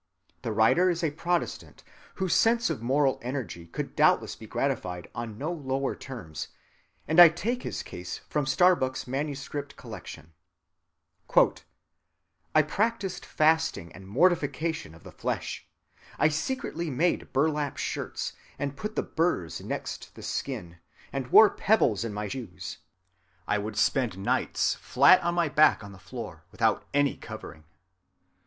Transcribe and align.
The 0.41 0.51
writer 0.51 0.89
is 0.89 1.03
a 1.03 1.11
Protestant, 1.11 1.83
whose 2.15 2.33
sense 2.33 2.71
of 2.71 2.81
moral 2.81 3.19
energy 3.21 3.67
could 3.67 3.95
doubtless 3.95 4.35
be 4.35 4.47
gratified 4.47 5.07
on 5.13 5.37
no 5.37 5.53
lower 5.53 5.93
terms, 5.93 6.47
and 7.07 7.19
I 7.19 7.29
take 7.29 7.61
his 7.61 7.83
case 7.83 8.17
from 8.27 8.47
Starbuck's 8.47 9.05
manuscript 9.05 9.75
collection. 9.77 10.33
"I 12.55 12.63
practiced 12.63 13.27
fasting 13.27 13.91
and 13.93 14.07
mortification 14.07 14.95
of 14.95 15.03
the 15.03 15.11
flesh. 15.11 15.67
I 16.17 16.29
secretly 16.29 16.89
made 16.89 17.31
burlap 17.31 17.77
shirts, 17.77 18.33
and 18.57 18.75
put 18.75 18.95
the 18.95 19.03
burrs 19.03 19.61
next 19.61 20.15
the 20.15 20.23
skin, 20.23 20.79
and 21.13 21.27
wore 21.27 21.47
pebbles 21.51 22.03
in 22.03 22.11
my 22.11 22.27
shoes. 22.27 22.79
I 23.47 23.59
would 23.59 23.77
spend 23.77 24.17
nights 24.17 24.73
flat 24.73 25.21
on 25.21 25.35
my 25.35 25.47
back 25.47 25.83
on 25.83 25.91
the 25.91 25.99
floor 25.99 26.43
without 26.51 26.85
any 26.91 27.17
covering." 27.17 27.65